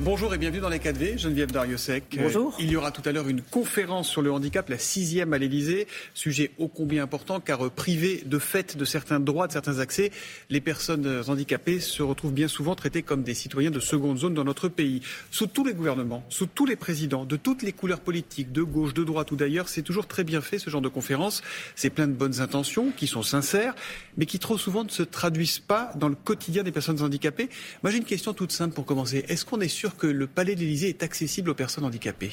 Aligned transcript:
Bonjour 0.00 0.32
et 0.32 0.38
bienvenue 0.38 0.60
dans 0.60 0.68
les 0.68 0.78
4V, 0.78 1.18
Geneviève 1.18 1.50
Dariussec. 1.50 2.04
Bonjour. 2.22 2.54
Il 2.60 2.70
y 2.70 2.76
aura 2.76 2.92
tout 2.92 3.02
à 3.04 3.10
l'heure 3.10 3.28
une 3.28 3.42
conférence 3.42 4.08
sur 4.08 4.22
le 4.22 4.30
handicap, 4.30 4.68
la 4.68 4.78
sixième 4.78 5.32
à 5.32 5.38
l'Elysée. 5.38 5.88
Sujet 6.14 6.52
ô 6.56 6.68
combien 6.68 7.02
important 7.02 7.40
car 7.40 7.68
privé 7.68 8.22
de 8.24 8.38
fait 8.38 8.76
de 8.76 8.84
certains 8.84 9.18
droits, 9.18 9.48
de 9.48 9.52
certains 9.52 9.80
accès, 9.80 10.12
les 10.50 10.60
personnes 10.60 11.24
handicapées 11.26 11.80
se 11.80 12.04
retrouvent 12.04 12.32
bien 12.32 12.46
souvent 12.46 12.76
traitées 12.76 13.02
comme 13.02 13.24
des 13.24 13.34
citoyens 13.34 13.72
de 13.72 13.80
seconde 13.80 14.18
zone 14.18 14.34
dans 14.34 14.44
notre 14.44 14.68
pays. 14.68 15.00
Sous 15.32 15.48
tous 15.48 15.64
les 15.64 15.74
gouvernements, 15.74 16.22
sous 16.28 16.46
tous 16.46 16.64
les 16.64 16.76
présidents, 16.76 17.24
de 17.24 17.36
toutes 17.36 17.62
les 17.62 17.72
couleurs 17.72 18.00
politiques, 18.00 18.52
de 18.52 18.62
gauche, 18.62 18.94
de 18.94 19.02
droite 19.02 19.32
ou 19.32 19.36
d'ailleurs, 19.36 19.68
c'est 19.68 19.82
toujours 19.82 20.06
très 20.06 20.22
bien 20.22 20.40
fait 20.40 20.60
ce 20.60 20.70
genre 20.70 20.80
de 20.80 20.88
conférence. 20.88 21.42
C'est 21.74 21.90
plein 21.90 22.06
de 22.06 22.12
bonnes 22.12 22.40
intentions 22.40 22.92
qui 22.96 23.08
sont 23.08 23.24
sincères, 23.24 23.74
mais 24.16 24.26
qui 24.26 24.38
trop 24.38 24.58
souvent 24.58 24.84
ne 24.84 24.90
se 24.90 25.02
traduisent 25.02 25.58
pas 25.58 25.90
dans 25.96 26.08
le 26.08 26.14
quotidien 26.14 26.62
des 26.62 26.72
personnes 26.72 27.02
handicapées. 27.02 27.48
Moi 27.82 27.90
j'ai 27.90 27.98
une 27.98 28.04
question 28.04 28.32
toute 28.32 28.52
simple 28.52 28.74
pour 28.74 28.84
commencer. 28.84 29.24
Est-ce 29.26 29.44
qu'on 29.44 29.60
est 29.60 29.66
sûr 29.66 29.87
que 29.96 30.06
le 30.06 30.26
Palais 30.26 30.54
de 30.54 30.60
l'Élysée 30.60 30.88
est 30.88 31.02
accessible 31.02 31.50
aux 31.50 31.54
personnes 31.54 31.84
handicapées 31.84 32.32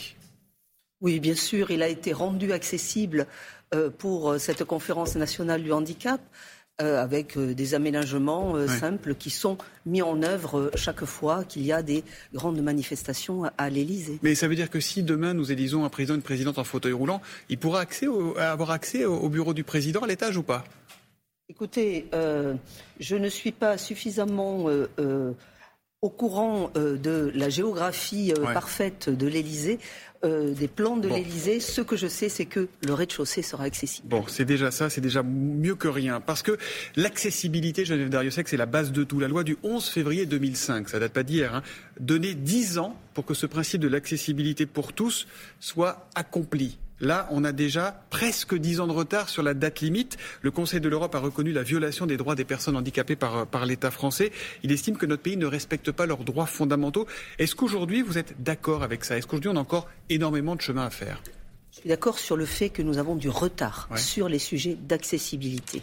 Oui, 1.02 1.20
bien 1.20 1.36
sûr, 1.36 1.72
il 1.72 1.82
a 1.84 1.88
été 1.88 2.13
rendu 2.13 2.52
accessible 2.52 3.27
euh, 3.73 3.90
pour 3.90 4.32
euh, 4.32 4.38
cette 4.38 4.63
conférence 4.63 5.16
nationale 5.16 5.63
du 5.63 5.72
handicap. 5.72 6.22
Euh, 6.82 7.02
avec 7.02 7.38
des 7.40 7.73
aménagements 7.73 8.68
simples 8.68 9.16
qui 9.16 9.30
sont 9.30 9.58
mis 9.86 10.02
en 10.02 10.22
œuvre 10.23 10.72
chaque 10.76 11.05
fois 11.05 11.46
qu'il 11.46 11.66
y 11.66 11.72
a 11.72 11.82
des 11.82 12.04
grandes 12.34 12.62
manifestations 12.62 13.44
à, 13.58 13.70
l'Élysée. 13.70 14.20
Mais 14.24 14.35
ça 14.35 14.49
veut 14.49 14.55
dire 14.55 14.70
que 14.70 14.82
si 14.82 15.02
demain 15.02 15.34
nous 15.34 15.54
élisons 15.54 15.85
un 15.85 15.90
président, 15.90 16.16
une 16.16 16.22
présidente 16.22 16.58
en 16.58 16.66
fauteuil 16.66 16.91
roulant, 16.91 17.22
il 17.48 17.58
pourra 17.58 17.80
accès 17.80 18.08
avoir 18.38 18.72
accès 18.72 19.05
au, 19.05 19.30
bureau 19.30 19.54
du 19.54 19.63
président 19.63 20.02
à 20.02 20.08
l'étage 20.08 20.35
ou 20.35 20.44
pas? 20.44 20.65
Écoutez, 21.48 22.10
je 22.99 23.15
ne 23.15 23.30
suis 23.30 23.54
pas 23.54 23.77
suffisamment 23.77 24.68
au 26.01 26.10
courant 26.10 26.71
euh, 26.77 26.98
de 26.98 27.32
la 27.34 27.49
géographie 27.49 28.32
euh, 28.38 28.54
parfaite 28.54 29.10
de 29.10 29.26
l'Élysée, 29.26 29.79
euh, 30.24 30.54
des 30.54 30.68
plans 30.68 30.98
de 30.98 31.07
l'Élysée, 31.07 31.60
ce 31.60 31.82
que 31.82 31.96
je 31.96 32.07
sais, 32.07 32.29
c'est 32.29 32.46
que 32.46 32.68
le 32.85 32.93
rez-de-chaussée 32.93 33.41
sera 33.41 33.63
accessible. 33.63 34.07
Bon, 34.07 34.24
c'est 34.27 34.46
déjà 34.46 34.71
ça, 34.71 34.90
c'est 34.90 35.02
déjà 35.02 35.24
mieux 35.24 35.76
que 35.76 35.87
rien. 35.87 36.21
Parce 36.21 36.43
que 36.43 36.57
l'accessibilité, 36.96 37.85
Geneviève 37.85 38.10
Dariussec, 38.10 38.48
c'est 38.48 38.57
la 38.57 38.65
base 38.65 38.91
de 38.91 39.04
tout. 39.04 39.20
La 39.20 39.27
loi 39.27 39.43
du 39.43 39.57
11 39.63 39.87
février 39.87 40.26
2005, 40.26 40.90
ça 40.90 40.99
date 40.99 41.13
pas 41.13 41.24
d'hier, 41.24 41.55
hein, 41.55 41.63
donnait 41.99 42.35
10 42.35 42.77
ans 42.77 42.96
pour 43.13 43.26
que 43.26 43.34
ce 43.34 43.46
principe 43.46 43.82
de 43.82 43.87
l'accessibilité 43.87 44.65
pour 44.65 44.93
tous 44.93 45.27
soit 45.59 46.07
accompli. 46.15 46.77
Là, 47.01 47.27
on 47.32 47.43
a 47.43 47.51
déjà 47.51 48.05
presque 48.10 48.55
dix 48.55 48.79
ans 48.79 48.88
de 48.88 48.93
retard 48.93 49.29
sur 49.29 49.43
la 49.43 49.54
date 49.54 49.82
limite. 49.82 50.18
Le 50.41 50.51
Conseil 50.51 50.79
de 50.79 50.88
l'Europe 50.88 51.13
a 51.15 51.20
reconnu 51.20 51.52
la 51.52 51.63
violation 51.63 52.05
des 52.05 52.18
droits 52.18 52.35
des 52.35 52.46
personnes 52.46 52.77
handicapées 52.77 53.15
par, 53.15 53.46
par 53.48 53.65
l'État 53.65 53.91
français. 53.91 54.32
Il 54.63 54.71
estime 54.71 54.98
que 54.98 55.05
notre 55.05 55.21
pays 55.21 55.37
ne 55.37 55.46
respecte 55.46 55.91
pas 55.91 56.05
leurs 56.05 56.24
droits 56.24 56.46
fondamentaux. 56.46 57.05
Est-ce 57.37 57.55
qu'aujourd'hui, 57.55 58.02
vous 58.02 58.18
êtes 58.18 58.41
d'accord 58.41 58.84
avec 58.84 59.04
ça? 59.04 59.18
Est-ce 59.18 59.27
qu'aujourd'hui, 59.27 59.49
on 59.49 59.57
a 59.57 59.60
encore 59.60 59.90
énormément 60.10 60.55
de 60.55 60.62
chemin 60.62 60.85
à 60.85 60.90
faire? 60.90 61.21
Je 61.71 61.82
suis 61.82 61.90
d'accord 61.90 62.20
sur 62.20 62.37
le 62.37 62.46
fait 62.46 62.70
que 62.70 62.82
nous 62.82 62.98
avons 62.98 63.18
du 63.18 63.27
retard 63.27 63.90
sur 63.98 64.30
les 64.30 64.40
sujets 64.40 64.78
d'accessibilité. 64.81 65.81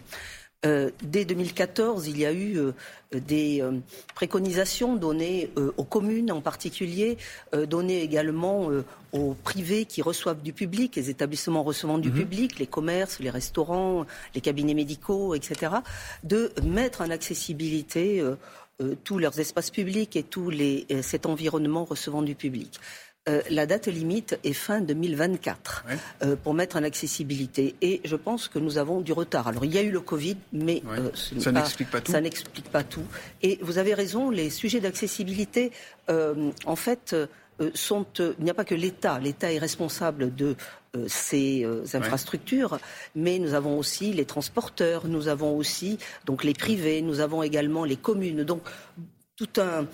Euh, 0.64 0.90
dès 1.02 1.24
2014, 1.24 2.06
il 2.06 2.18
y 2.18 2.26
a 2.26 2.32
eu 2.32 2.56
euh, 2.56 2.72
des 3.12 3.60
euh, 3.60 3.72
préconisations 4.14 4.94
données 4.94 5.50
aux 5.76 5.84
communes 5.84 6.30
en 6.30 6.40
particulier, 6.40 7.18
données 7.68 8.02
également 8.02 8.70
aux 9.12 9.34
privés 9.34 9.84
qui 9.84 10.02
reçoivent 10.02 10.40
du 10.40 10.52
public, 10.52 10.96
les 10.96 11.10
établissements 11.10 11.62
recevant 11.62 11.98
du 11.98 12.10
mhm. 12.10 12.14
public, 12.14 12.58
les 12.58 12.66
commerces, 12.66 13.18
les 13.18 13.30
restaurants, 13.30 14.06
les 14.34 14.40
cabinets 14.40 14.74
médicaux, 14.74 15.34
etc., 15.34 15.72
de 16.22 16.52
mettre 16.62 17.02
en 17.02 17.10
accessibilité 17.10 18.24
tous 19.04 19.18
leurs 19.18 19.38
espaces 19.38 19.70
publics 19.70 20.16
et 20.16 20.22
tout 20.22 20.48
les, 20.48 20.86
cet 21.02 21.26
environnement 21.26 21.84
recevant 21.84 22.22
du 22.22 22.34
public. 22.34 22.80
Euh, 23.28 23.40
la 23.50 23.66
date 23.66 23.86
limite 23.86 24.36
est 24.42 24.52
fin 24.52 24.80
2024 24.80 25.84
euh, 26.22 26.34
pour 26.34 26.54
mettre 26.54 26.74
en 26.74 26.82
accessibilité. 26.82 27.76
Et 27.80 28.00
je 28.04 28.16
pense 28.16 28.48
que 28.48 28.58
nous 28.58 28.78
avons 28.78 29.00
du 29.00 29.12
retard. 29.12 29.46
Alors 29.46 29.64
il 29.64 29.72
y 29.72 29.78
a 29.78 29.82
eu 29.82 29.92
le 29.92 30.00
Covid, 30.00 30.36
mais 30.52 30.82
euh, 30.88 31.10
ça 31.14 31.52
n'explique 31.52 31.88
pas, 31.88 32.00
tout. 32.00 32.10
Ça 32.10 32.20
n'explique 32.20 32.68
pas 32.68 32.82
tout. 32.82 33.04
Et 33.40 33.60
vous 33.62 33.78
avez 33.78 33.94
raison, 33.94 34.30
les 34.30 34.50
sujets 34.50 34.80
d'accessibilité, 34.80 35.70
en 36.08 36.76
fait, 36.76 37.14
sont. 37.74 38.06
il 38.18 38.44
n'y 38.44 38.50
a 38.50 38.54
pas 38.54 38.64
que 38.64 38.74
l'État. 38.74 39.20
L'État 39.20 39.52
est 39.52 39.58
responsable 39.58 40.34
de 40.34 40.56
ces 41.06 41.64
infrastructures, 41.94 42.78
mais 43.14 43.38
nous 43.38 43.54
avons 43.54 43.78
aussi 43.78 44.12
les 44.12 44.24
transporteurs, 44.24 45.06
nous 45.06 45.28
avons 45.28 45.56
aussi 45.56 45.96
donc 46.26 46.42
les 46.42 46.54
privés, 46.54 47.02
nous 47.02 47.20
avons 47.20 47.44
également 47.44 47.84
les 47.84 47.96
communes. 47.96 48.42
Donc 48.42 48.62
tout 49.36 49.60
un, 49.60 49.86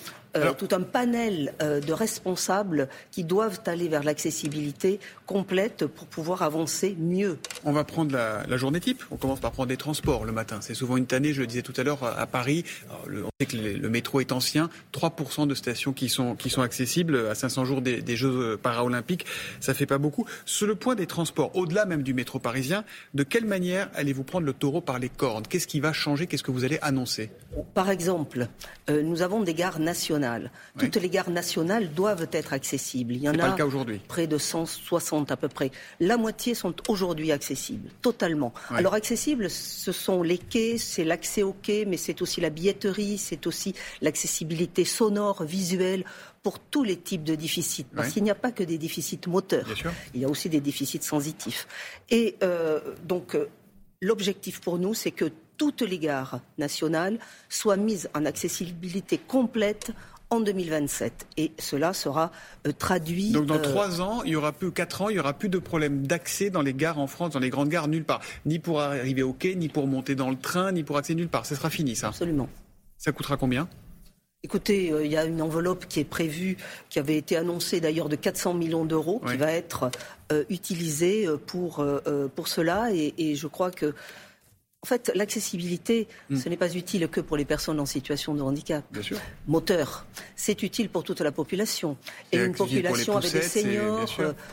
euh, 0.42 0.52
tout 0.52 0.68
un 0.72 0.80
panel 0.80 1.54
euh, 1.62 1.80
de 1.80 1.92
responsables 1.92 2.88
qui 3.10 3.24
doivent 3.24 3.60
aller 3.66 3.88
vers 3.88 4.02
l'accessibilité 4.02 5.00
complète 5.26 5.86
pour 5.86 6.06
pouvoir 6.06 6.42
avancer 6.42 6.96
mieux. 6.98 7.38
On 7.64 7.72
va 7.72 7.84
prendre 7.84 8.12
la, 8.12 8.56
journée 8.56 8.80
type. 8.80 9.04
On 9.10 9.16
commence 9.16 9.40
par 9.40 9.52
prendre 9.52 9.68
des 9.68 9.76
transports 9.76 10.24
le 10.24 10.32
matin. 10.32 10.58
C'est 10.60 10.74
souvent 10.74 10.96
une 10.96 11.06
tannée, 11.06 11.32
je 11.32 11.40
le 11.40 11.46
disais 11.46 11.62
tout 11.62 11.74
à 11.76 11.82
l'heure, 11.82 12.02
à 12.02 12.26
Paris. 12.26 12.64
on 13.06 13.28
sait 13.40 13.46
que 13.46 13.56
le, 13.56 13.88
métro 13.88 14.20
est 14.20 14.32
ancien. 14.32 14.70
3% 14.92 15.46
de 15.46 15.54
stations 15.54 15.92
qui 15.92 16.08
sont, 16.08 16.34
qui 16.34 16.50
sont 16.50 16.62
accessibles 16.62 17.26
à 17.30 17.34
500 17.34 17.64
jours 17.64 17.82
des, 17.82 18.16
Jeux 18.16 18.56
paralympiques. 18.56 19.26
Ça 19.60 19.74
fait 19.74 19.86
pas 19.86 19.98
beaucoup. 19.98 20.26
Sur 20.44 20.66
le 20.66 20.74
point 20.74 20.94
des 20.94 21.06
transports, 21.06 21.54
au-delà 21.54 21.84
même 21.84 22.02
du 22.02 22.14
métro 22.14 22.38
parisien, 22.38 22.84
de 23.14 23.22
quelle 23.22 23.44
manière 23.44 23.90
allez-vous 23.94 24.24
prendre 24.24 24.46
le 24.46 24.52
taureau 24.52 24.80
par 24.80 24.98
les 24.98 25.08
cornes? 25.08 25.46
Qu'est-ce 25.46 25.66
qui 25.66 25.80
va 25.80 25.92
changer? 25.92 26.26
Qu'est-ce 26.26 26.42
que 26.42 26.50
vous 26.50 26.64
allez 26.64 26.78
annoncer? 26.82 27.30
Par 27.74 27.90
exemple, 27.90 28.48
euh, 28.90 29.02
nous 29.02 29.22
avons 29.22 29.42
des 29.42 29.54
gares 29.54 29.78
nationales 29.78 30.27
toutes 30.78 30.96
les 30.96 31.08
gares 31.08 31.30
nationales 31.30 31.92
doivent 31.92 32.28
être 32.32 32.52
accessibles. 32.52 33.14
Il 33.14 33.22
y 33.22 33.28
en 33.28 33.38
a 33.38 33.56
près 34.08 34.26
de 34.26 34.38
160 34.38 35.30
à 35.30 35.36
peu 35.36 35.48
près. 35.48 35.70
La 36.00 36.16
moitié 36.16 36.54
sont 36.54 36.74
aujourd'hui 36.88 37.32
accessibles, 37.32 37.90
totalement. 38.02 38.52
Alors 38.70 38.94
accessibles, 38.94 39.50
ce 39.50 39.92
sont 39.92 40.22
les 40.22 40.38
quais, 40.38 40.78
c'est 40.78 41.04
l'accès 41.04 41.42
aux 41.42 41.52
quais, 41.52 41.84
mais 41.86 41.96
c'est 41.96 42.22
aussi 42.22 42.40
la 42.40 42.50
billetterie, 42.50 43.18
c'est 43.18 43.46
aussi 43.46 43.74
l'accessibilité 44.00 44.84
sonore, 44.84 45.44
visuelle 45.44 46.04
pour 46.42 46.58
tous 46.58 46.84
les 46.84 46.96
types 46.96 47.24
de 47.24 47.34
déficits. 47.34 47.86
Parce 47.94 48.12
qu'il 48.12 48.22
n'y 48.22 48.30
a 48.30 48.34
pas 48.34 48.52
que 48.52 48.62
des 48.62 48.78
déficits 48.78 49.20
moteurs. 49.26 49.66
Il 50.14 50.20
y 50.20 50.24
a 50.24 50.28
aussi 50.28 50.48
des 50.48 50.60
déficits 50.60 51.02
sensitifs. 51.02 51.66
Et 52.10 52.36
euh, 52.42 52.80
donc, 53.04 53.34
euh, 53.34 53.48
l'objectif 54.00 54.60
pour 54.60 54.78
nous, 54.78 54.94
c'est 54.94 55.10
que 55.10 55.30
toutes 55.56 55.82
les 55.82 55.98
gares 55.98 56.40
nationales 56.56 57.18
soient 57.48 57.76
mises 57.76 58.08
en 58.14 58.24
accessibilité 58.24 59.18
complète 59.18 59.90
en 60.30 60.40
2027. 60.40 61.26
Et 61.36 61.52
cela 61.58 61.92
sera 61.92 62.30
euh, 62.66 62.72
traduit. 62.72 63.30
Donc 63.30 63.46
dans 63.46 63.56
euh, 63.56 63.62
trois 63.62 64.00
ans, 64.00 64.22
il 64.24 64.32
y 64.32 64.36
aura 64.36 64.52
plus 64.52 64.70
quatre 64.72 65.02
ans, 65.02 65.08
il 65.08 65.16
y 65.16 65.20
aura 65.20 65.32
plus 65.32 65.48
de 65.48 65.58
problème 65.58 66.06
d'accès 66.06 66.50
dans 66.50 66.62
les 66.62 66.74
gares 66.74 66.98
en 66.98 67.06
France, 67.06 67.30
dans 67.30 67.38
les 67.38 67.50
grandes 67.50 67.68
gares 67.68 67.88
nulle 67.88 68.04
part, 68.04 68.20
ni 68.46 68.58
pour 68.58 68.80
arriver 68.80 69.22
au 69.22 69.32
quai, 69.32 69.54
ni 69.54 69.68
pour 69.68 69.86
monter 69.86 70.14
dans 70.14 70.30
le 70.30 70.36
train, 70.36 70.72
ni 70.72 70.82
pour 70.84 70.96
accéder 70.96 71.20
nulle 71.20 71.28
part. 71.28 71.46
Ce 71.46 71.54
sera 71.54 71.70
fini, 71.70 71.96
ça. 71.96 72.08
Absolument. 72.08 72.48
Ça 72.98 73.12
coûtera 73.12 73.36
combien? 73.36 73.68
Écoutez, 74.44 74.92
euh, 74.92 75.04
il 75.04 75.10
y 75.10 75.16
a 75.16 75.24
une 75.24 75.42
enveloppe 75.42 75.86
qui 75.88 76.00
est 76.00 76.04
prévue, 76.04 76.56
qui 76.90 76.98
avait 76.98 77.16
été 77.16 77.36
annoncée 77.36 77.80
d'ailleurs 77.80 78.08
de 78.08 78.16
400 78.16 78.54
millions 78.54 78.84
d'euros, 78.84 79.20
qui 79.28 79.36
va 79.36 79.52
être 79.52 79.90
utilisée 80.50 81.26
pour, 81.46 81.84
pour 82.34 82.48
cela. 82.48 82.92
Et, 82.92 83.14
et, 83.16 83.34
je 83.34 83.46
crois 83.46 83.70
que 83.70 83.94
en 84.84 84.86
fait, 84.86 85.10
l'accessibilité, 85.16 86.06
hmm. 86.30 86.36
ce 86.36 86.48
n'est 86.48 86.56
pas 86.56 86.72
utile 86.72 87.08
que 87.08 87.20
pour 87.20 87.36
les 87.36 87.44
personnes 87.44 87.80
en 87.80 87.86
situation 87.86 88.32
de 88.34 88.42
handicap. 88.42 88.84
Bien 88.92 89.02
sûr. 89.02 89.18
Moteur, 89.48 90.06
c'est 90.36 90.62
utile 90.62 90.88
pour 90.88 91.02
toute 91.02 91.20
la 91.20 91.32
population. 91.32 91.96
Et, 92.30 92.38
une 92.38 92.54
population 92.54 93.16
avec 93.16 93.32
des 93.32 93.42
seniors, 93.42 94.08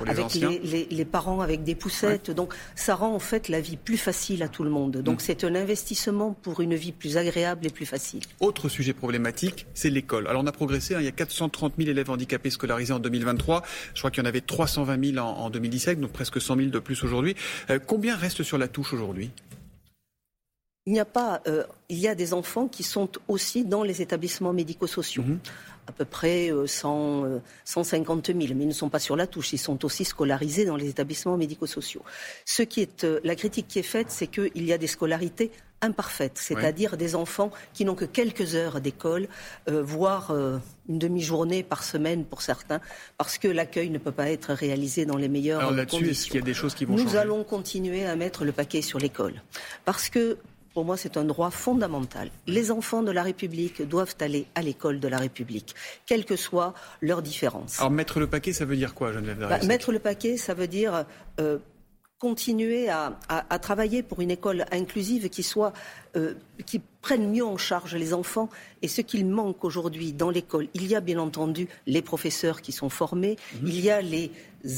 avec 0.08 0.34
les, 0.34 1.06
parents 1.06 1.42
avec 1.42 1.64
des 1.64 1.76
poussettes. 1.76 2.32
Donc, 2.32 2.56
ça 2.74 2.96
rend 2.96 3.14
en 3.14 3.20
fait 3.20 3.50
la 3.50 3.62
vie 3.62 3.78
plus 3.78 3.98
facile 3.98 4.42
à 4.42 4.48
tout 4.48 4.64
le 4.64 4.72
monde. 4.72 4.98
Donc, 4.98 5.18
hmm. 5.18 5.26
c'est 5.26 5.44
un 5.44 5.54
investissement 5.54 6.36
pour 6.42 6.60
une 6.60 6.74
vie 6.74 6.92
plus 6.92 7.18
agréable 7.18 7.68
et 7.68 7.70
plus 7.70 7.86
facile. 7.86 8.22
Autre 8.40 8.68
sujet 8.68 8.94
problématique, 8.94 9.68
c'est 9.76 9.92
l'école. 9.92 10.28
Alors, 10.28 10.42
on 10.42 10.48
a 10.48 10.52
progressé. 10.52 10.96
Hein. 10.96 11.02
il 11.02 11.06
y 11.06 11.08
a 11.08 11.12
430 11.12 11.74
000 11.78 11.92
élèves 11.92 12.10
handicapés 12.10 12.50
scolarisés 12.50 12.94
en 12.94 13.00
2023. 13.00 13.62
Je 13.94 14.00
crois 14.00 14.10
qu'il 14.10 14.24
y 14.24 14.26
en 14.26 14.30
avait 14.30 14.42
320 14.42 15.14
000 15.14 15.24
en, 15.24 15.52
2017, 15.52 16.00
donc 16.00 16.12
presque 16.14 16.42
100 16.42 16.56
000 16.56 16.70
de 16.70 16.80
plus 16.80 17.04
aujourd'hui. 17.04 17.36
Euh, 17.70 17.78
combien 17.78 18.16
reste 18.16 18.42
sur 18.42 18.58
la 18.58 18.68
touche 18.68 18.92
aujourd'hui? 18.92 19.30
Il 20.86 20.94
n'y 20.94 21.00
a 21.00 21.06
pas, 21.06 21.42
il 21.90 21.98
y 21.98 22.08
a 22.08 22.16
des 22.16 22.34
enfants 22.34 22.68
qui 22.68 22.84
sont 22.84 23.10
aussi 23.28 23.66
dans 23.66 23.84
les 23.84 24.02
établissements 24.02 24.54
médico-sociaux. 24.54 25.24
Mhm 25.24 25.40
à 25.88 25.92
peu 25.92 26.06
près 26.06 26.52
100, 26.66 27.42
150 27.64 28.28
000, 28.28 28.38
mais 28.40 28.46
ils 28.48 28.68
ne 28.68 28.74
sont 28.74 28.90
pas 28.90 29.00
sur 29.00 29.16
la 29.16 29.28
touche. 29.28 29.54
Ils 29.54 29.58
sont 29.58 29.86
aussi 29.86 30.06
scolarisés 30.06 30.66
dans 30.66 30.76
les 30.76 30.90
établissements 30.90 31.38
médico-sociaux. 31.38 32.02
Ce 32.46 32.64
qui 32.64 32.82
est, 32.82 33.04
euh, 33.04 33.20
la 33.24 33.36
critique 33.36 33.68
qui 33.68 33.80
est 33.80 33.84
faite, 33.84 34.08
c'est 34.10 34.28
qu'il 34.28 34.66
y 34.66 34.74
a 34.74 34.78
des 34.78 34.88
scolarités 34.88 35.52
imparfaites, 35.82 36.38
c'est-à-dire 36.38 36.98
des 36.98 37.16
enfants 37.16 37.52
qui 37.74 37.86
n'ont 37.86 37.94
que 37.96 38.06
quelques 38.06 38.56
heures 38.56 38.82
d'école, 38.82 39.28
euh, 39.70 39.84
voire 39.84 40.32
euh, 40.32 40.58
une 40.90 40.98
demi-journée 40.98 41.62
par 41.62 41.84
semaine 41.84 42.26
pour 42.26 42.42
certains, 42.42 42.80
parce 43.18 43.38
que 43.38 43.48
l'accueil 43.48 43.90
ne 43.90 44.00
peut 44.00 44.14
pas 44.14 44.32
être 44.32 44.54
réalisé 44.54 45.06
dans 45.06 45.18
les 45.18 45.28
meilleures 45.28 45.60
Alors 45.60 45.72
là-dessus, 45.72 46.10
est-ce 46.10 46.26
qu'il 46.26 46.36
y 46.36 46.40
a 46.40 46.42
des 46.42 46.54
choses 46.54 46.74
qui 46.74 46.86
vont 46.86 46.96
Nous 46.96 47.04
changer? 47.04 47.18
allons 47.18 47.44
continuer 47.44 48.06
à 48.06 48.16
mettre 48.16 48.46
le 48.46 48.52
paquet 48.52 48.82
sur 48.82 48.98
l'école, 48.98 49.44
parce 49.84 50.10
que 50.10 50.38
pour 50.76 50.84
moi, 50.84 50.98
c'est 50.98 51.16
un 51.16 51.24
droit 51.24 51.52
fondamental. 51.52 52.30
Les 52.48 52.70
enfants 52.70 53.02
de 53.02 53.10
la 53.10 53.24
République 53.24 53.82
doivent 53.82 54.16
aller 54.20 54.46
à 54.56 54.62
l'école 54.62 55.00
de 55.00 55.08
la 55.08 55.18
République, 55.18 55.74
quelles 56.06 56.26
que 56.26 56.36
soient 56.36 56.74
leurs 57.02 57.22
différences. 57.22 57.80
Alors, 57.80 57.92
mettre 57.92 58.20
le 58.20 58.28
paquet, 58.28 58.52
ça 58.52 58.66
veut 58.66 58.76
dire 58.76 58.94
quoi, 58.94 59.14
Geneviève 59.14 59.48
bah, 59.48 59.60
Mettre 59.66 59.94
le 59.94 60.00
paquet, 60.00 60.36
ça 60.36 60.54
veut 60.54 60.68
dire 60.68 61.06
euh, 61.40 61.60
continuer 62.20 62.90
à, 62.90 63.12
travailler 63.62 64.02
pour 64.02 64.22
une 64.22 64.32
école 64.32 64.66
inclusive 64.72 65.30
qui 65.30 65.44
soit 65.44 65.74
euh, 66.16 66.34
qui 66.66 66.80
prenne 67.02 67.30
mieux 67.30 67.46
en 67.46 67.58
charge 67.58 67.96
les 67.96 68.14
enfants 68.14 68.50
et 68.82 68.88
ce 68.88 69.02
qu'il 69.02 69.26
manque 69.26 69.64
aujourd'hui 69.66 70.14
dans 70.14 70.30
l'école. 70.30 70.68
Il 70.74 70.88
y 70.88 70.96
a 70.96 71.02
bien 71.02 71.20
entendu 71.20 71.68
les 71.88 72.02
professeurs 72.02 72.62
qui 72.62 72.72
sont 72.72 72.90
formés, 72.90 73.38
mhm. 73.62 73.68
il 73.68 73.80
y 73.82 73.90
a 73.90 74.02
les 74.02 74.32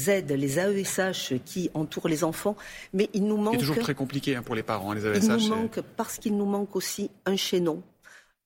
aides, 0.08 0.32
les 0.32 0.58
AESH 0.58 1.34
qui 1.44 1.70
entourent 1.74 2.08
les 2.08 2.24
enfants, 2.24 2.56
mais 2.92 3.08
il 3.14 3.24
nous 3.24 3.36
manque. 3.36 3.54
C'est 3.54 3.60
toujours 3.60 3.78
très 3.78 3.94
compliqué 3.94 4.34
hein, 4.34 4.42
pour 4.42 4.54
les 4.54 4.62
parents, 4.62 4.92
les 4.92 5.06
AESH. 5.06 5.24
Il 5.24 5.48
nous 5.48 5.56
manque 5.56 5.80
parce 5.96 6.18
qu'il 6.18 6.36
nous 6.36 6.46
manque 6.46 6.74
aussi 6.74 7.10
un 7.24 7.36
chaînon 7.36 7.82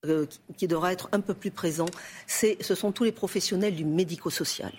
euh, 0.05 0.25
qui 0.57 0.67
devra 0.67 0.91
être 0.91 1.07
un 1.13 1.21
peu 1.21 1.33
plus 1.33 1.51
présent, 1.51 1.85
ce 2.27 2.75
sont 2.75 2.91
tous 2.91 3.05
les 3.05 3.13
professionnels 3.13 3.73
du 3.75 3.85
médico-social. 3.85 4.73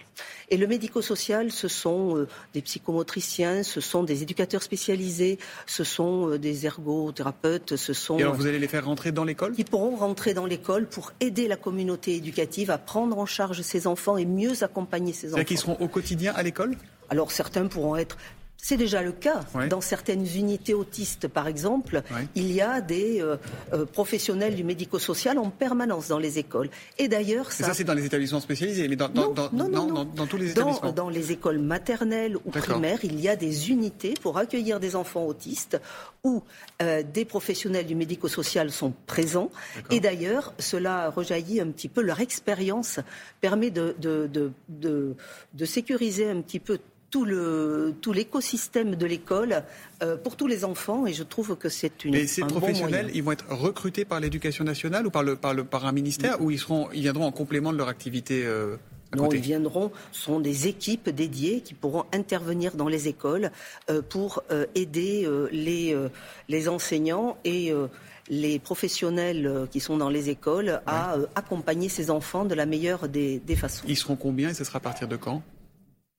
Et 0.50 0.58
le 0.58 0.66
médico-social, 0.66 1.50
ce 1.50 1.66
sont 1.66 2.16
euh, 2.16 2.28
des 2.52 2.60
psychomotriciens, 2.60 3.62
ce 3.62 3.80
sont 3.80 4.02
des 4.02 4.22
éducateurs 4.22 4.62
spécialisés, 4.62 5.38
ce 5.66 5.82
sont 5.82 6.28
euh, 6.28 6.38
des 6.38 6.66
ergothérapeutes, 6.66 7.76
ce 7.76 7.94
sont... 7.94 8.18
Et 8.18 8.22
alors 8.22 8.34
vous 8.34 8.46
allez 8.46 8.58
les 8.58 8.68
faire 8.68 8.84
rentrer 8.84 9.12
dans 9.12 9.24
l'école? 9.24 9.54
Ils 9.56 9.64
pourront 9.64 9.96
rentrer 9.96 10.34
dans 10.34 10.46
l'école 10.46 10.86
pour 10.86 11.12
aider 11.20 11.48
la 11.48 11.56
communauté 11.56 12.16
éducative 12.16 12.70
à 12.70 12.76
prendre 12.76 13.18
en 13.18 13.26
charge 13.26 13.62
ses 13.62 13.86
enfants 13.86 14.18
et 14.18 14.26
mieux 14.26 14.62
accompagner 14.62 15.14
ses 15.14 15.32
enfants. 15.32 15.44
Qui 15.44 15.56
seront 15.56 15.78
au 15.80 15.88
quotidien 15.88 16.34
à 16.36 16.42
l'école? 16.42 16.76
Alors 17.08 17.32
certains 17.32 17.66
pourront 17.66 17.96
être 17.96 18.18
c'est 18.64 18.78
déjà 18.78 19.02
le 19.02 19.12
cas. 19.12 19.40
Dans 19.68 19.82
certaines 19.82 20.24
unités 20.24 20.72
autistes, 20.72 21.28
par 21.28 21.48
exemple, 21.48 22.02
il 22.34 22.50
y 22.50 22.62
a 22.62 22.80
des 22.80 23.20
euh, 23.20 23.36
euh, 23.74 23.84
professionnels 23.84 24.54
du 24.54 24.64
médico-social 24.64 25.36
en 25.36 25.50
permanence 25.50 26.08
dans 26.08 26.18
les 26.18 26.38
écoles. 26.38 26.70
Et 26.96 27.06
d'ailleurs, 27.06 27.52
ça... 27.52 27.66
ça 27.66 27.74
c'est 27.74 27.84
dans 27.84 27.92
les 27.92 28.06
établissements 28.06 28.40
spécialisés, 28.40 28.88
mais 28.88 28.96
dans, 28.96 29.10
dans, 29.10 29.28
dans, 29.28 30.26
tous 30.26 30.38
les 30.38 30.52
établissements. 30.52 30.92
Dans, 30.92 31.10
les 31.10 31.30
écoles 31.30 31.58
maternelles 31.58 32.38
ou 32.42 32.50
primaires, 32.50 33.00
il 33.02 33.20
y 33.20 33.28
a 33.28 33.36
des 33.36 33.70
unités 33.70 34.14
pour 34.22 34.38
accueillir 34.38 34.80
des 34.80 34.96
enfants 34.96 35.26
autistes 35.26 35.78
où 36.22 36.42
euh, 36.80 37.02
des 37.02 37.26
professionnels 37.26 37.84
du 37.84 37.94
médico-social 37.94 38.70
sont 38.70 38.94
présents. 39.06 39.50
Et 39.90 40.00
d'ailleurs, 40.00 40.54
cela 40.58 41.10
rejaillit 41.10 41.60
un 41.60 41.70
petit 41.70 41.88
peu 41.88 42.00
leur 42.00 42.20
expérience, 42.20 42.98
permet 43.42 43.70
de, 43.70 43.94
de, 43.98 44.30
de, 44.70 45.14
de 45.52 45.64
sécuriser 45.66 46.30
un 46.30 46.40
petit 46.40 46.60
peu 46.60 46.78
tout, 47.14 47.24
le, 47.24 47.94
tout 48.00 48.12
l'écosystème 48.12 48.96
de 48.96 49.06
l'école 49.06 49.62
euh, 50.02 50.16
pour 50.16 50.34
tous 50.34 50.48
les 50.48 50.64
enfants 50.64 51.06
et 51.06 51.12
je 51.12 51.22
trouve 51.22 51.54
que 51.54 51.68
c'est 51.68 52.04
une. 52.04 52.10
Mais 52.10 52.26
ces 52.26 52.42
professionnels, 52.42 53.08
ils 53.14 53.22
vont 53.22 53.30
être 53.30 53.46
recrutés 53.50 54.04
par 54.04 54.18
l'éducation 54.18 54.64
nationale 54.64 55.06
ou 55.06 55.10
par, 55.10 55.22
le, 55.22 55.36
par, 55.36 55.54
le, 55.54 55.62
par 55.62 55.86
un 55.86 55.92
ministère 55.92 56.42
ou 56.42 56.50
ils, 56.50 56.58
seront, 56.58 56.88
ils 56.92 57.02
viendront 57.02 57.26
en 57.26 57.30
complément 57.30 57.72
de 57.72 57.78
leur 57.78 57.86
activité 57.86 58.44
euh, 58.44 58.78
non, 59.14 59.28
ils 59.28 59.38
viendront, 59.38 59.92
ce 60.10 60.22
sont 60.22 60.40
des 60.40 60.66
équipes 60.66 61.08
dédiées 61.08 61.60
qui 61.60 61.74
pourront 61.74 62.04
intervenir 62.12 62.74
dans 62.74 62.88
les 62.88 63.06
écoles 63.06 63.52
euh, 63.88 64.02
pour 64.02 64.42
aider 64.74 65.28
les, 65.52 65.96
les 66.48 66.68
enseignants 66.68 67.36
et 67.44 67.72
les 68.28 68.58
professionnels 68.58 69.68
qui 69.70 69.78
sont 69.78 69.98
dans 69.98 70.08
les 70.10 70.30
écoles 70.30 70.80
à 70.84 71.14
accompagner 71.36 71.88
ces 71.88 72.10
enfants 72.10 72.44
de 72.44 72.56
la 72.56 72.66
meilleure 72.66 73.08
des, 73.08 73.38
des 73.38 73.54
façons. 73.54 73.84
Ils 73.86 73.96
seront 73.96 74.16
combien 74.16 74.48
et 74.48 74.54
ce 74.54 74.64
sera 74.64 74.78
à 74.78 74.80
partir 74.80 75.06
de 75.06 75.14
quand? 75.14 75.44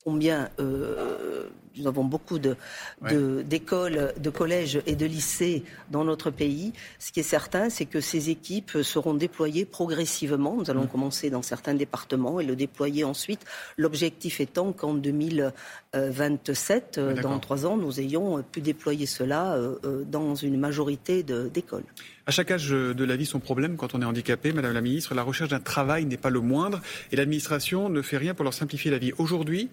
Combien 0.05 0.49
euh, 0.59 1.49
nous 1.77 1.87
avons 1.87 2.03
beaucoup 2.03 2.39
d'écoles, 2.39 4.13
de, 4.17 4.29
collèges 4.29 4.81
et 4.85 4.95
de 4.95 5.05
lycées 5.05 5.63
dans 5.91 6.03
notre 6.03 6.29
pays. 6.29 6.73
Ce 6.99 7.11
qui 7.11 7.19
est 7.19 7.23
certain, 7.23 7.69
c'est 7.69 7.85
que 7.85 7.99
ces 7.99 8.29
équipes 8.29 8.77
seront 8.83 9.13
déployées 9.13 9.65
progressivement. 9.65 10.55
Nous 10.55 10.69
allons 10.69 10.85
mmh. 10.85 10.89
commencer 10.89 11.29
dans 11.29 11.41
certains 11.41 11.73
départements 11.73 12.39
et 12.39 12.45
le 12.45 12.55
déployer 12.55 13.03
ensuite. 13.03 13.41
L'objectif 13.77 14.39
étant 14.39 14.71
qu'en 14.71 14.93
2027, 14.93 16.99
dans 17.21 17.39
trois 17.39 17.65
ans, 17.65 17.75
nous 17.75 17.99
ayons 17.99 18.41
pu 18.43 18.61
déployer 18.61 19.07
cela 19.07 19.55
euh, 19.55 19.75
euh, 19.83 20.03
dans 20.05 20.35
une 20.35 20.57
majorité 20.57 21.23
d'écoles. 21.23 21.83
À 22.27 22.31
chaque 22.31 22.51
âge 22.51 22.69
de 22.69 23.03
la 23.03 23.15
vie, 23.15 23.25
son 23.25 23.39
problème 23.39 23.75
quand 23.75 23.95
on 23.95 24.01
est 24.01 24.05
handicapé, 24.05 24.53
Madame 24.53 24.73
la 24.73 24.81
Ministre, 24.81 25.13
la 25.13 25.23
recherche 25.23 25.49
d'un 25.49 25.59
travail 25.59 26.05
n'est 26.05 26.17
pas 26.17 26.29
le 26.29 26.41
moindre 26.41 26.81
et 27.11 27.15
l'administration 27.15 27.89
ne 27.89 28.01
fait 28.01 28.17
rien 28.17 28.33
pour 28.33 28.43
leur 28.43 28.53
simplifier 28.53 28.89
la 28.89 28.97
vie. 28.97 29.11
Aujourd'hui, 29.17 29.69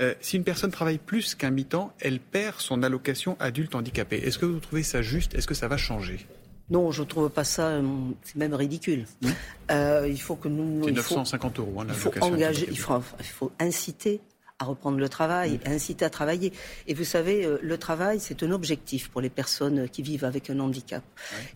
euh, 0.00 0.14
si 0.20 0.36
une 0.36 0.44
personne 0.44 0.70
travaille 0.70 0.98
plus 0.98 1.34
qu'un 1.34 1.50
mi-temps, 1.50 1.92
elle 2.00 2.20
perd 2.20 2.60
son 2.60 2.82
allocation 2.82 3.36
adulte 3.40 3.74
handicapé. 3.74 4.16
Est-ce 4.18 4.38
que 4.38 4.46
vous 4.46 4.60
trouvez 4.60 4.82
ça 4.82 5.02
juste? 5.02 5.34
Est-ce 5.34 5.46
que 5.46 5.54
ça 5.54 5.68
va 5.68 5.76
changer? 5.76 6.26
Non, 6.68 6.90
je 6.90 7.02
ne 7.02 7.06
trouve 7.06 7.30
pas 7.30 7.44
ça, 7.44 7.68
euh, 7.68 7.82
c'est 8.22 8.36
même 8.36 8.52
ridicule. 8.52 9.06
Mmh. 9.22 9.28
Euh, 9.70 10.08
il 10.08 10.20
faut 10.20 10.36
que 10.36 10.48
nous. 10.48 10.84
C'est 10.84 10.92
950 10.92 11.58
euros, 11.60 11.80
hein, 11.80 11.86
Il 11.88 11.94
faut 11.94 12.12
engager, 12.20 12.66
il 12.68 12.78
faut, 12.78 13.00
il 13.20 13.24
faut 13.24 13.52
inciter 13.60 14.20
à 14.58 14.64
reprendre 14.64 14.98
le 14.98 15.08
travail, 15.08 15.60
à 15.64 15.70
inciter 15.70 16.04
à 16.04 16.10
travailler. 16.10 16.52
Et 16.86 16.94
vous 16.94 17.04
savez, 17.04 17.46
le 17.60 17.78
travail, 17.78 18.20
c'est 18.20 18.42
un 18.42 18.50
objectif 18.50 19.10
pour 19.10 19.20
les 19.20 19.28
personnes 19.28 19.88
qui 19.88 20.02
vivent 20.02 20.24
avec 20.24 20.48
un 20.48 20.58
handicap. 20.58 21.04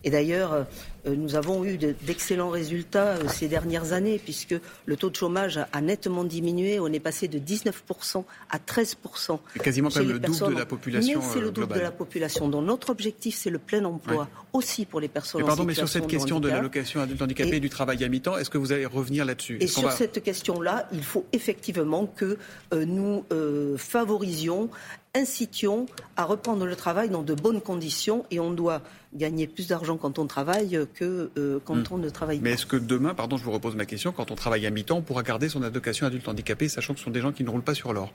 Et 0.03 0.11
d'ailleurs, 0.11 0.67
nous 1.05 1.35
avons 1.35 1.65
eu 1.65 1.77
d'excellents 1.77 2.49
résultats 2.49 3.15
euh, 3.15 3.27
ces 3.27 3.47
dernières 3.47 3.93
années, 3.93 4.19
puisque 4.23 4.55
le 4.85 4.97
taux 4.97 5.09
de 5.09 5.15
chômage 5.15 5.59
a 5.71 5.81
nettement 5.81 6.23
diminué. 6.23 6.79
On 6.79 6.87
est 6.87 6.99
passé 6.99 7.27
de 7.27 7.39
19% 7.39 8.23
à 8.49 8.57
13%. 8.57 9.39
C'est 9.53 9.63
quasiment 9.63 9.89
le 9.95 10.19
double 10.19 10.53
de 10.53 10.59
la 10.59 10.65
population. 10.65 11.19
Mais 11.19 11.25
c'est 11.33 11.39
le 11.39 11.51
double 11.51 11.73
de 11.73 11.79
la 11.79 11.91
population. 11.91 12.49
Donc 12.49 12.65
notre 12.65 12.89
objectif, 12.89 13.35
c'est 13.35 13.49
le 13.49 13.59
plein 13.59 13.83
emploi, 13.85 14.27
aussi 14.53 14.85
pour 14.85 14.99
les 14.99 15.07
personnes 15.07 15.41
mais 15.41 15.47
pardon, 15.47 15.63
mais 15.63 15.73
sur 15.73 15.89
cette 15.89 16.07
question 16.07 16.39
de, 16.39 16.49
l'allocation 16.49 17.01
adulte 17.01 17.21
handicapé 17.21 17.57
et, 17.57 17.59
du 17.59 17.69
travail 17.69 18.03
à 18.03 18.09
mi-temps, 18.09 18.37
est-ce 18.37 18.49
que 18.49 18.57
vous 18.57 18.71
allez 18.71 18.85
revenir 18.85 19.25
là-dessus? 19.25 19.57
Et 19.59 19.67
sur 19.67 19.91
cette 19.91 20.21
question-là, 20.21 20.87
il 20.93 21.03
faut 21.03 21.25
effectivement 21.33 22.05
que 22.05 22.37
nous 22.73 23.25
euh, 23.31 23.77
favorisions, 23.77 24.69
incitions 25.15 25.85
à 26.15 26.23
reprendre 26.23 26.65
le 26.65 26.75
travail 26.75 27.09
dans 27.09 27.23
de 27.23 27.33
bonnes 27.33 27.61
conditions 27.61 28.25
et 28.31 28.39
on 28.39 28.51
doit 28.51 28.81
gagner 29.13 29.45
plus 29.45 29.67
d'argent 29.67 29.97
quand 29.97 30.19
on 30.19 30.25
travaille 30.25 30.87
que 30.93 31.31
euh, 31.37 31.59
quand 31.65 31.75
hmm. 31.75 31.93
on 31.93 31.97
ne 31.97 32.09
travaille 32.09 32.37
pas. 32.37 32.43
Mais 32.43 32.51
est-ce 32.51 32.65
que 32.65 32.77
demain, 32.77 33.13
pardon, 33.13 33.37
je 33.37 33.43
vous 33.43 33.51
repose 33.51 33.75
ma 33.75 33.85
question, 33.85 34.11
quand 34.11 34.31
on 34.31 34.35
travaille 34.35 34.65
à 34.65 34.69
mi-temps, 34.69 34.97
on 34.97 35.01
pourra 35.01 35.23
garder 35.23 35.49
son 35.49 35.63
allocation 35.63 36.07
adulte 36.07 36.27
handicapé, 36.27 36.69
sachant 36.69 36.93
que 36.93 36.99
ce 36.99 37.05
sont 37.05 37.11
des 37.11 37.21
gens 37.21 37.31
qui 37.31 37.43
ne 37.43 37.49
roulent 37.49 37.61
pas 37.61 37.75
sur 37.75 37.91
l'or? 37.91 38.11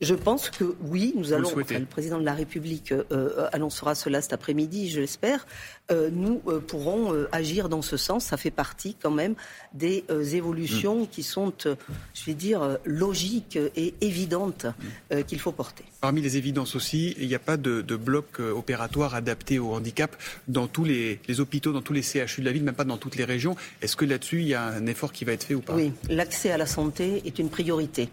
Je 0.00 0.14
pense 0.14 0.50
que 0.50 0.76
oui, 0.82 1.12
nous 1.16 1.32
allons. 1.32 1.54
le, 1.54 1.84
président 1.86 2.18
de 2.18 2.24
la 2.24 2.34
République 2.34 2.92
euh, 2.92 3.48
annoncera 3.52 3.94
cela 3.94 4.22
cet 4.22 4.32
après-midi, 4.32 4.90
je 4.90 5.00
l'espère. 5.00 5.46
Euh, 5.90 6.10
nous 6.12 6.42
euh, 6.46 6.60
pourrons 6.60 7.14
euh, 7.14 7.28
agir 7.32 7.70
dans 7.70 7.80
ce 7.80 7.96
sens. 7.96 8.26
Ça 8.26 8.36
fait 8.36 8.50
partie 8.50 8.94
quand 9.00 9.10
même 9.10 9.34
des 9.72 10.04
évolutions 10.34 11.02
mm. 11.02 11.08
qui 11.08 11.22
sont, 11.22 11.52
je 11.64 12.24
vais 12.26 12.34
dire, 12.34 12.78
logiques 12.84 13.58
et 13.76 13.94
évidentes 14.00 14.66
mm. 15.10 15.22
qu'il 15.22 15.40
faut 15.40 15.52
porter. 15.52 15.84
Parmi 16.00 16.20
les 16.20 16.36
évidences 16.36 16.76
aussi, 16.76 17.14
il 17.18 17.26
n'y 17.26 17.34
a 17.34 17.40
pas 17.40 17.56
de, 17.56 17.80
bloc 17.96 18.40
opératoire 18.40 19.14
adapté 19.14 19.58
au 19.58 19.72
handicap 19.72 20.14
dans 20.46 20.66
tous 20.66 20.84
les, 20.84 21.20
hôpitaux, 21.38 21.72
dans 21.72 21.82
tous 21.82 21.92
les 21.92 22.02
CHU 22.02 22.40
de 22.40 22.44
la 22.44 22.52
ville, 22.52 22.62
même 22.64 22.74
pas 22.74 22.84
dans 22.84 22.98
toutes 22.98 23.16
les 23.16 23.24
régions. 23.24 23.56
Est-ce 23.82 23.96
que 23.96 24.04
là-dessus, 24.04 24.40
il 24.40 24.48
y 24.48 24.54
a 24.54 24.64
un 24.64 24.86
effort 24.86 25.12
qui 25.12 25.24
va 25.24 25.32
être 25.32 25.44
fait 25.44 25.54
ou 25.54 25.60
pas? 25.60 25.74
Oui, 25.74 25.92
l'accès 26.08 26.50
à 26.50 26.56
la 26.56 26.66
santé 26.66 27.22
est 27.24 27.38
une 27.38 27.50
priorité. 27.50 28.08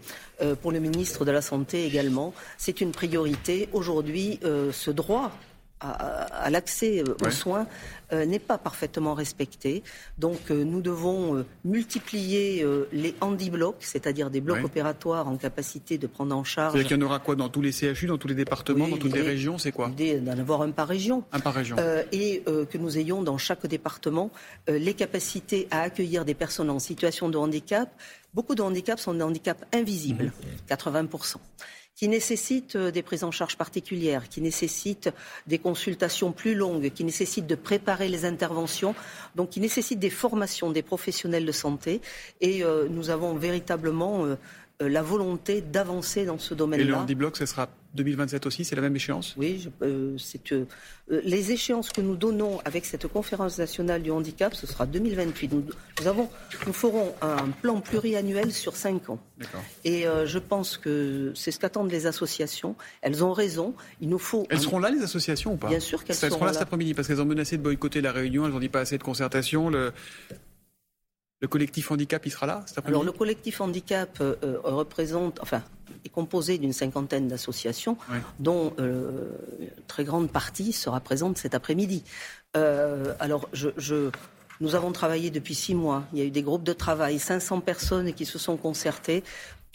Pour 0.62 0.72
le 0.72 0.80
ministre 0.80 1.24
de 1.24 1.30
la 1.30 1.42
Santé 1.42 1.86
également, 1.86 2.34
c'est 2.58 2.80
une 2.80 2.92
priorité. 2.92 3.68
Aujourd'hui, 3.72 4.38
ce 4.42 4.90
droit 4.90 5.32
à, 5.80 6.48
l'accès 6.50 7.00
euh, 7.00 7.14
aux 7.26 7.30
soins 7.30 7.66
euh, 8.12 8.24
n'est 8.24 8.38
pas 8.38 8.58
parfaitement 8.58 9.14
respecté. 9.14 9.82
Donc 10.18 10.50
euh, 10.50 10.64
nous 10.64 10.80
devons 10.80 11.44
multiplier 11.64 12.64
les 12.92 13.14
handi-blocs, 13.20 13.76
c'est-à-dire 13.80 14.30
des 14.30 14.40
blocs 14.40 14.64
opératoires 14.64 15.28
en 15.28 15.36
capacité 15.36 15.98
de 15.98 16.06
prendre 16.06 16.34
en 16.34 16.44
charge. 16.44 16.72
C'est-à-dire 16.72 16.88
qu'il 16.88 17.00
y 17.00 17.02
en 17.02 17.06
aura 17.06 17.18
quoi 17.18 17.36
dans 17.36 17.48
tous 17.48 17.60
les 17.60 17.72
CHU, 17.72 18.06
dans 18.06 18.18
tous 18.18 18.28
les 18.28 18.34
départements, 18.34 18.88
dans 18.88 18.96
toutes 18.96 19.14
les 19.14 19.22
régions 19.22 19.58
C'est 19.58 19.72
quoi 19.72 19.88
L'idée 19.88 20.20
d'en 20.20 20.38
avoir 20.38 20.62
un 20.62 20.70
par 20.70 20.88
région. 20.88 21.24
Un 21.32 21.40
par 21.40 21.54
région. 21.54 21.76
et 22.12 22.42
que 22.44 22.78
nous 22.78 22.98
ayons 22.98 23.22
dans 23.22 23.38
chaque 23.38 23.66
département 23.66 24.30
les 24.68 24.94
capacités 24.94 25.68
à 25.70 25.80
accueillir 25.80 26.24
des 26.24 26.34
personnes 26.34 26.70
en 26.70 26.78
situation 26.78 27.28
de 27.28 27.36
handicap. 27.36 27.90
Beaucoup 28.34 28.54
de 28.54 28.62
handicaps 28.62 29.02
sont 29.02 29.14
des 29.14 29.22
handicaps 29.22 29.62
invisibles, 29.72 30.32
80%. 30.68 31.36
Qui 31.96 32.08
nécessitent 32.08 32.76
des 32.76 33.02
prises 33.02 33.24
en 33.24 33.30
charge 33.30 33.56
particulières, 33.56 34.28
qui 34.28 34.42
nécessitent 34.42 35.08
des 35.46 35.58
consultations 35.58 36.30
plus 36.30 36.54
longues, 36.54 36.90
qui 36.90 37.04
nécessitent 37.04 37.46
de 37.46 37.54
préparer 37.54 38.10
les 38.10 38.26
interventions, 38.26 38.94
donc 39.34 39.48
qui 39.48 39.60
nécessitent 39.60 39.98
des 39.98 40.10
formations 40.10 40.70
des 40.70 40.82
professionnels 40.82 41.46
de 41.46 41.52
santé. 41.52 42.02
Et 42.42 42.62
nous 42.90 43.08
avons 43.08 43.34
véritablement 43.34 44.36
la 44.80 45.02
volonté 45.02 45.60
d'avancer 45.60 46.24
dans 46.24 46.38
ce 46.38 46.54
domaine-là. 46.54 46.84
Et 46.84 46.88
le 46.88 46.94
handiblock, 46.94 47.36
ce 47.36 47.46
sera 47.46 47.68
2027 47.96 48.46
aussi, 48.46 48.64
c'est 48.64 48.76
la 48.76 48.82
même 48.82 48.94
échéance? 48.94 49.34
Oui, 49.36 49.68
euh, 49.82 50.16
euh, 50.52 50.64
les 51.24 51.50
échéances 51.50 51.90
que 51.90 52.00
nous 52.00 52.14
donnons 52.14 52.60
avec 52.64 52.84
cette 52.84 53.08
conférence 53.08 53.58
nationale 53.58 54.02
du 54.02 54.10
handicap, 54.10 54.54
ce 54.54 54.66
sera 54.66 54.86
2028. 54.86 55.52
Nous, 55.52 56.06
avons, 56.06 56.28
nous 56.66 56.72
ferons 56.72 57.14
un 57.22 57.48
plan 57.62 57.80
pluriannuel 57.80 58.52
sur 58.52 58.76
cinq 58.76 59.10
ans. 59.10 59.18
Et 59.84 60.06
euh, 60.06 60.26
je 60.26 60.38
pense 60.38 60.76
que 60.76 61.32
c'est 61.34 61.50
ce 61.50 61.58
qu'attendent 61.58 61.90
les 61.90 62.06
associations. 62.06 62.76
Elles 63.02 63.24
ont 63.24 63.32
raison. 63.32 63.74
Il 64.00 64.08
nous 64.08 64.18
faut. 64.18 64.46
Elles 64.50 64.60
seront 64.60 64.78
là 64.78 64.90
les 64.90 65.02
associations 65.02 65.54
ou 65.54 65.56
pas? 65.56 65.68
Bien 65.68 65.80
sûr 65.80 66.04
qu'elles 66.04 66.16
seront, 66.16 66.34
seront 66.34 66.44
là. 66.44 66.52
cet 66.52 66.62
après-midi 66.62 66.94
parce 66.94 67.08
qu'elles 67.08 67.20
ont 67.20 67.26
menacé 67.26 67.56
de 67.56 67.62
boycotter 67.62 68.00
la 68.00 68.12
réunion. 68.12 68.46
Elles 68.46 68.52
n'ont 68.52 68.60
dit 68.60 68.68
pas 68.68 68.80
assez 68.80 68.98
de 68.98 69.02
concertation. 69.02 69.70
Le... 69.70 69.92
Le 71.40 71.48
collectif 71.48 71.90
handicap, 71.90 72.24
il 72.24 72.30
sera 72.30 72.46
là 72.46 72.64
Alors 72.84 73.04
le 73.04 73.12
collectif 73.12 73.60
handicap 73.60 74.22
représente, 74.64 75.38
enfin, 75.42 75.62
est 76.04 76.08
composé 76.08 76.58
d'une 76.58 76.72
cinquantaine 76.72 77.28
d'associations, 77.28 77.96
dont 78.38 78.72
euh, 78.78 79.30
une 79.60 79.70
très 79.86 80.04
grande 80.04 80.30
partie 80.30 80.72
sera 80.72 81.00
présente 81.00 81.38
cet 81.38 81.54
après-midi. 81.54 82.04
Euh, 82.56 83.14
alors, 83.20 83.48
je, 83.52 84.10
nous 84.60 84.74
avons 84.74 84.92
travaillé 84.92 85.30
depuis 85.30 85.54
six 85.54 85.74
mois. 85.74 86.04
Il 86.12 86.18
y 86.18 86.22
a 86.22 86.24
eu 86.24 86.30
des 86.30 86.42
groupes 86.42 86.64
de 86.64 86.72
travail, 86.72 87.18
500 87.18 87.60
personnes 87.60 88.12
qui 88.14 88.24
se 88.24 88.38
sont 88.38 88.56
concertées 88.56 89.22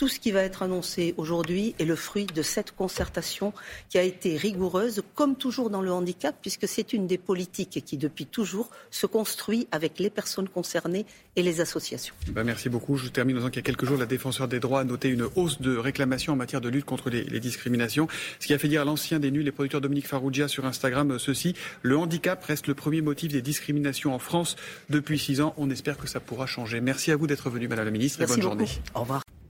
tout 0.02 0.08
ce 0.08 0.20
qui 0.20 0.32
va 0.32 0.42
être 0.42 0.64
annoncé 0.64 1.14
aujourd'hui 1.18 1.76
est 1.78 1.86
le 1.86 1.96
fruit 1.96 2.26
de 2.26 2.42
cette 2.42 2.72
concertation 2.72 3.54
qui 3.88 4.00
a 4.00 4.02
été 4.02 4.36
rigoureuse, 4.36 5.04
comme 5.14 5.36
toujours 5.36 5.70
dans 5.70 5.84
le 5.84 5.92
handicap, 5.92 6.36
puisque 6.42 6.68
c'est 6.68 6.94
une 6.94 7.06
des 7.06 7.20
politiques 7.20 7.84
qui, 7.86 7.98
depuis 7.98 8.26
toujours, 8.26 8.72
se 8.90 9.06
construit 9.06 9.68
avec 9.72 10.00
les 10.00 10.10
personnes 10.10 10.50
concernées 10.50 11.06
et 11.36 11.44
les 11.44 11.62
associations. 11.62 12.16
Ben 12.30 12.44
merci 12.44 12.68
beaucoup. 12.68 12.98
Je 12.98 13.10
termine 13.10 13.36
en 13.36 13.40
disant 13.42 13.50
qu'il 13.52 13.58
y 13.58 13.60
a 13.60 13.62
quelques 13.62 13.86
jours, 13.86 14.00
la 14.00 14.08
défenseur 14.08 14.48
des 14.48 14.60
droits 14.60 14.80
a 14.80 14.84
noté 14.86 15.08
une 15.08 15.28
hausse 15.36 15.62
de 15.62 15.78
réclamations 15.78 16.34
en 16.34 16.36
matière 16.36 16.62
de 16.62 16.70
lutte 16.70 16.86
contre 16.86 17.12
les, 17.12 17.40
discriminations, 17.40 18.08
ce 18.40 18.48
qui 18.48 18.56
a 18.56 18.58
fait 18.58 18.70
dire 18.70 18.82
à 18.82 18.86
l'ancien 18.86 19.20
des 19.20 19.30
nuls, 19.30 19.46
les 19.46 19.52
producteurs 19.52 19.82
Dominique 19.82 20.08
Farrugia 20.08 20.48
sur 20.48 20.66
Instagram, 20.66 21.12
euh, 21.12 21.20
ceci, 21.20 21.54
le 21.84 21.96
handicap 21.96 22.44
reste 22.44 22.66
le 22.66 22.74
premier 22.74 23.02
motif 23.02 23.32
des 23.32 23.44
discriminations 23.44 24.16
en 24.16 24.20
France 24.20 24.56
depuis 24.90 25.20
six 25.20 25.42
ans. 25.42 25.54
On 25.58 25.70
espère 25.70 26.00
que 26.00 26.08
ça 26.08 26.20
pourra 26.20 26.48
changer. 26.48 26.82
Merci 26.82 27.12
à 27.12 27.16
vous 27.16 27.28
d'être 27.28 27.52
venu, 27.52 27.68
Madame 27.68 27.86
la 27.86 27.92
Ministre, 27.92 28.20
et 28.24 28.26
bonne 28.26 28.42
journée. 28.42 28.66
Au 28.96 29.02
revoir. 29.02 29.22